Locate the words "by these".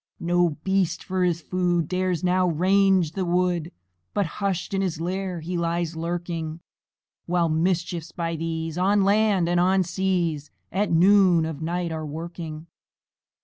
8.11-8.79